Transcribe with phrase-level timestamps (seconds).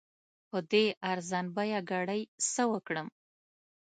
[0.49, 3.07] په دې ارزان بیه ګړي څه وکړم؟